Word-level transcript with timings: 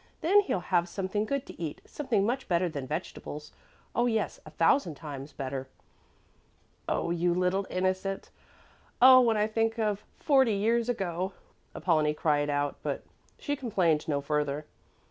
Then 0.21 0.39
he'll 0.41 0.61
have 0.71 0.89
something 0.89 1.25
good 1.25 1.45
to 1.45 1.61
eat, 1.61 1.79
something 1.85 2.25
much 2.25 2.47
better 2.47 2.67
than 2.67 2.87
vegetables; 2.87 3.51
oh, 3.93 4.07
yes, 4.07 4.39
a 4.47 4.49
thousand 4.49 4.95
times 4.95 5.31
better." 5.31 5.67
"You 6.89 7.35
little 7.35 7.67
innocent! 7.69 8.31
Oh, 8.99 9.21
when 9.21 9.37
I 9.37 9.45
think 9.45 9.77
of 9.77 10.03
forty 10.17 10.53
years 10.55 10.89
ago!" 10.89 11.33
Apollonie 11.75 12.15
cried 12.15 12.49
out, 12.49 12.77
but 12.81 13.03
she 13.37 13.55
complained 13.55 14.07
no 14.07 14.21
further. 14.21 14.65